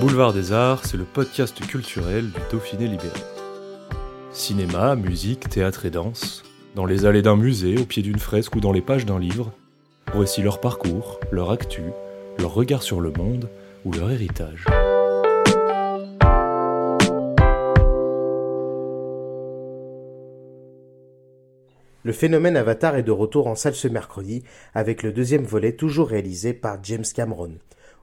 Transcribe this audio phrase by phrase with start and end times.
[0.00, 3.08] Boulevard des Arts, c'est le podcast culturel du Dauphiné libéré.
[4.32, 6.44] Cinéma, musique, théâtre et danse,
[6.74, 9.52] dans les allées d'un musée, au pied d'une fresque ou dans les pages d'un livre,
[10.14, 11.82] voici leur parcours, leur actu,
[12.38, 13.48] leur regard sur le monde
[13.84, 14.64] ou leur héritage.
[22.08, 26.08] Le phénomène Avatar est de retour en salle ce mercredi avec le deuxième volet toujours
[26.08, 27.58] réalisé par James Cameron.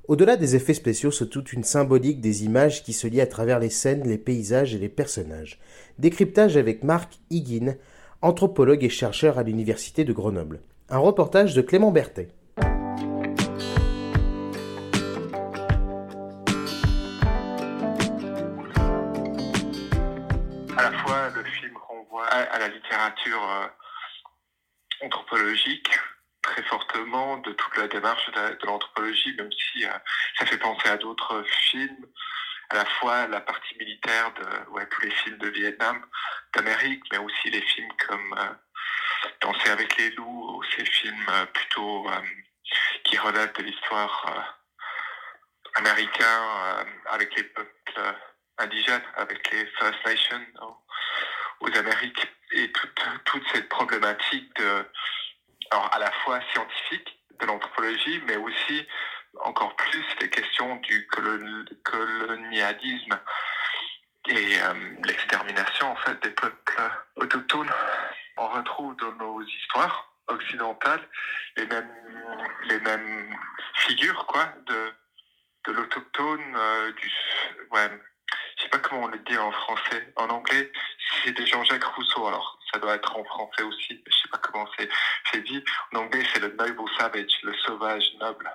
[0.08, 3.58] Au-delà des effets spéciaux se toute une symbolique des images qui se lient à travers
[3.58, 5.60] les scènes, les paysages et les personnages.
[5.98, 7.78] Décryptage avec Marc Higuin,
[8.22, 10.62] anthropologue et chercheur à l'Université de Grenoble.
[10.90, 12.28] Un reportage de Clément Berthet.
[20.78, 23.66] À la fois, le film renvoie à la littérature euh,
[25.02, 25.90] anthropologique
[26.46, 29.90] très fortement de toute la démarche de l'anthropologie, même si euh,
[30.38, 32.06] ça fait penser à d'autres films,
[32.70, 36.06] à la fois la partie militaire de tous les films de Vietnam,
[36.54, 38.54] d'Amérique, mais aussi les films comme euh,
[39.42, 42.08] Danser avec les loups, ou ces films euh, plutôt
[43.04, 44.56] qui relatent de l'histoire
[45.76, 48.16] américaine avec les peuples
[48.58, 50.46] indigènes, avec les First Nations
[51.60, 54.60] aux Amériques, et toute, toute cette problématique
[55.72, 58.88] alors à la fois scientifique de l'anthropologie, mais aussi
[59.42, 61.08] encore plus les questions du
[61.84, 63.20] colonialisme
[64.28, 64.74] et euh,
[65.04, 66.82] l'extermination en fait des peuples
[67.18, 67.72] autochtones.
[68.38, 71.08] On retrouve dans nos histoires occidentales
[71.58, 71.92] les mêmes
[72.64, 73.36] les mêmes
[73.76, 74.94] figures quoi de
[75.68, 77.12] de l'autochtone euh, du
[77.72, 77.92] ouais
[78.58, 80.72] je sais pas comment on le dit en français en anglais
[81.26, 84.90] c'est Jean-Jacques Rousseau alors ça doit être en français aussi je sais pas comment c'est
[85.44, 85.64] dit.
[85.94, 88.50] En anglais, c'est le noble savage, le sauvage noble.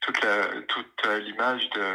[0.00, 0.20] Toute
[0.68, 1.92] toute euh, l'image de,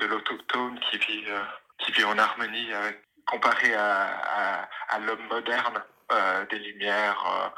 [0.00, 1.40] de l'autochtone qui vit, euh,
[1.78, 7.52] qui vit en harmonie avec, comparé à, à, l'homme moderne euh, des Lumières.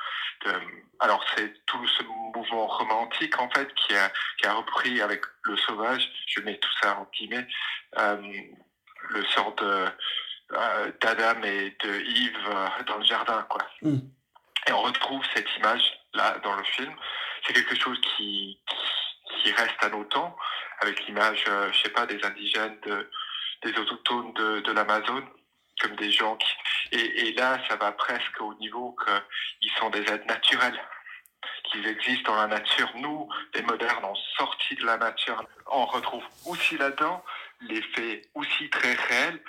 [1.00, 5.56] alors c'est tout ce mouvement romantique en fait qui a, qui a repris avec le
[5.56, 7.46] sauvage, je mets tout ça en guillemets,
[7.96, 9.86] le sort de
[10.50, 13.66] d'Adam et de Yves dans le jardin quoi.
[13.82, 13.98] Mm.
[14.66, 16.92] Et on retrouve cette image-là dans le film.
[17.46, 18.58] C'est quelque chose qui,
[19.42, 20.36] qui reste à nos temps,
[20.80, 23.08] avec l'image, euh, je sais pas, des indigènes, de,
[23.62, 25.26] des autochtones de, de l'Amazone,
[25.80, 26.48] comme des gens qui...
[26.92, 30.80] Et, et, là, ça va presque au niveau qu'ils sont des êtres naturels,
[31.64, 32.90] qu'ils existent dans la nature.
[32.96, 35.44] Nous, les modernes, ont sorti de la nature.
[35.66, 37.24] On retrouve aussi là-dedans
[37.60, 39.40] l'effet aussi très réel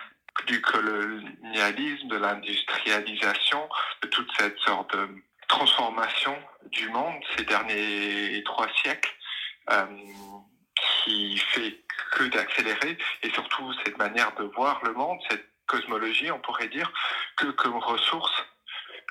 [0.47, 3.69] du colonialisme, de l'industrialisation,
[4.01, 5.09] de toute cette sorte de
[5.47, 6.37] transformation
[6.71, 9.13] du monde ces derniers trois siècles,
[9.71, 9.85] euh,
[11.03, 16.39] qui fait que d'accélérer, et surtout cette manière de voir le monde, cette cosmologie, on
[16.39, 16.91] pourrait dire,
[17.35, 18.45] que comme ressource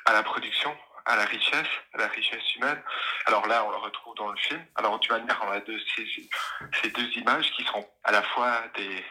[0.06, 0.74] à la production,
[1.04, 2.82] à la richesse, à la richesse humaine.
[3.26, 4.64] Alors là, on le retrouve dans le film.
[4.74, 5.60] Alors d'une manière, on a
[6.82, 9.04] ces deux images qui sont à la fois des,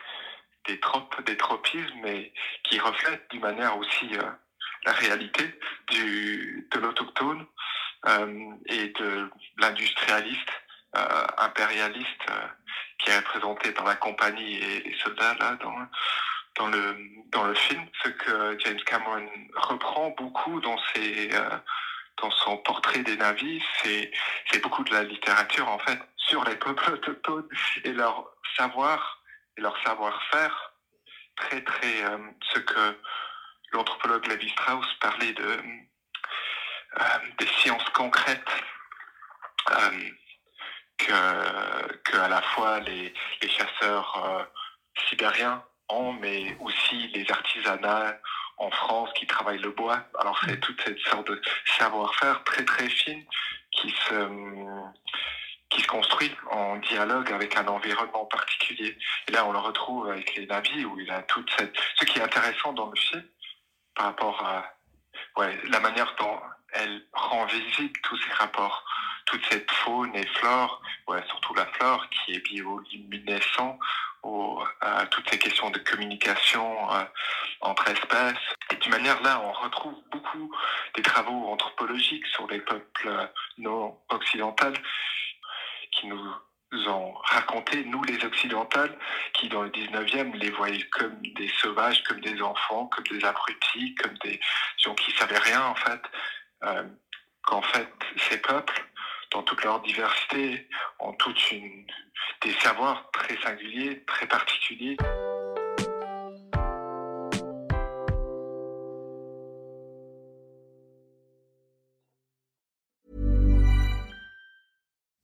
[0.67, 2.31] des tropes, des tropismes, mais
[2.63, 4.23] qui reflètent d'une manière aussi euh,
[4.85, 5.43] la réalité
[5.91, 7.45] de l'autochtone
[8.07, 10.51] euh, et de l'industrialiste
[10.95, 12.25] euh, impérialiste
[12.99, 15.75] qui est représenté par la compagnie et les soldats là dans
[16.55, 16.97] dans le
[17.31, 21.29] dans le film, ce que James Cameron reprend beaucoup dans ses
[22.21, 24.11] dans son portrait des navis, c'est
[24.49, 27.49] c'est beaucoup de la littérature en fait sur les peuples autochtones
[27.83, 29.21] et leur savoir
[29.57, 30.73] et leur savoir-faire,
[31.35, 32.17] très très euh,
[32.53, 32.99] ce que
[33.71, 35.43] l'anthropologue Levi Strauss parlait de
[36.99, 37.03] euh,
[37.39, 38.63] des sciences concrètes
[39.71, 40.09] euh,
[40.97, 44.47] que, que à la fois les, les chasseurs
[45.09, 48.17] sibériens ont, mais aussi les artisanats
[48.57, 50.05] en France qui travaillent le bois.
[50.19, 51.41] Alors c'est toute cette sorte de
[51.77, 53.25] savoir-faire très très fine
[53.71, 54.29] qui se
[55.75, 58.97] qui se construit en dialogue avec un environnement particulier.
[59.27, 61.75] Et là, on le retrouve avec les navis, où il a toute cette...
[61.99, 63.25] Ce qui est intéressant dans le film,
[63.93, 64.73] par rapport à
[65.37, 66.39] ouais, la manière dont
[66.71, 68.85] elle rend visible tous ces rapports
[69.25, 73.79] toute cette faune et flore, ouais, surtout la flore qui est bioluminescent,
[74.81, 77.03] à toutes ces questions de communication euh,
[77.61, 78.55] entre espèces.
[78.71, 80.51] Et d'une manière là, on retrouve beaucoup
[80.95, 84.73] des travaux anthropologiques sur les peuples non occidentaux
[85.95, 88.97] qui nous ont raconté, nous les occidentales,
[89.33, 93.95] qui dans le 19e les voyaient comme des sauvages, comme des enfants, comme des abrutis,
[93.95, 94.39] comme des
[94.77, 96.01] gens qui savaient rien en fait,
[96.63, 96.83] euh,
[97.43, 97.91] qu'en fait
[98.29, 98.83] ces peuples,
[99.31, 100.67] dans toute leur diversité,
[100.99, 101.85] ont toute une,
[102.41, 104.97] des savoirs très singuliers, très particuliers.